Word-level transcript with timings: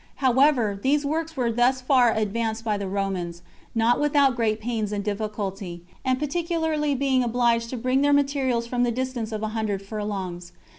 However, 0.15 0.79
these 0.81 1.05
works 1.05 1.37
were 1.37 1.51
thus 1.51 1.79
far 1.79 2.11
advanced 2.11 2.63
by 2.63 2.75
the 2.75 2.87
Romans, 2.87 3.43
not 3.75 3.99
without 3.99 4.35
great 4.35 4.59
pains 4.59 4.91
and 4.91 5.03
difficulty, 5.03 5.83
and 6.03 6.17
particularly 6.17 6.95
by 6.95 6.99
being 6.99 7.23
obliged 7.23 7.69
to 7.69 7.77
bring 7.77 8.01
their 8.01 8.11
materials 8.11 8.65
from 8.65 8.81
the 8.81 8.89
distance 8.91 9.31
of 9.31 9.43
a 9.43 9.49
hundred 9.49 9.83
furlongs. 9.83 10.53